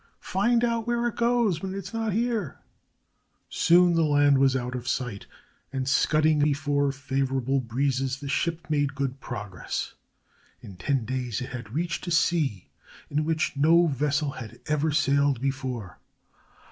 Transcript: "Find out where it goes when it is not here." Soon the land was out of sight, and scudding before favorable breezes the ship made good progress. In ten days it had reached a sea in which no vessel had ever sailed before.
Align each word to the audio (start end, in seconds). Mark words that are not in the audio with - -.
"Find 0.19 0.63
out 0.63 0.87
where 0.87 1.07
it 1.07 1.15
goes 1.15 1.61
when 1.61 1.75
it 1.75 1.85
is 1.85 1.93
not 1.93 2.11
here." 2.11 2.57
Soon 3.49 3.93
the 3.93 4.01
land 4.01 4.39
was 4.39 4.55
out 4.55 4.73
of 4.73 4.87
sight, 4.87 5.27
and 5.71 5.87
scudding 5.87 6.39
before 6.39 6.91
favorable 6.91 7.59
breezes 7.59 8.19
the 8.19 8.27
ship 8.27 8.65
made 8.67 8.95
good 8.95 9.19
progress. 9.19 9.93
In 10.59 10.75
ten 10.75 11.05
days 11.05 11.39
it 11.39 11.49
had 11.51 11.75
reached 11.75 12.07
a 12.07 12.11
sea 12.11 12.71
in 13.11 13.25
which 13.25 13.55
no 13.55 13.85
vessel 13.85 14.31
had 14.31 14.59
ever 14.65 14.91
sailed 14.91 15.39
before. 15.39 15.99